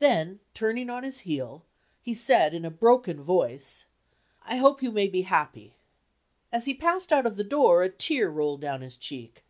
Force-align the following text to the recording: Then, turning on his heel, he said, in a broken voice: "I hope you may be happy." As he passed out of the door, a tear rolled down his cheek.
Then, 0.00 0.40
turning 0.54 0.90
on 0.90 1.04
his 1.04 1.20
heel, 1.20 1.64
he 2.02 2.12
said, 2.12 2.52
in 2.52 2.64
a 2.64 2.68
broken 2.68 3.22
voice: 3.22 3.84
"I 4.42 4.56
hope 4.56 4.82
you 4.82 4.90
may 4.90 5.06
be 5.06 5.22
happy." 5.22 5.76
As 6.50 6.64
he 6.64 6.74
passed 6.74 7.12
out 7.12 7.26
of 7.26 7.36
the 7.36 7.44
door, 7.44 7.84
a 7.84 7.88
tear 7.88 8.28
rolled 8.28 8.60
down 8.60 8.80
his 8.80 8.96
cheek. 8.96 9.44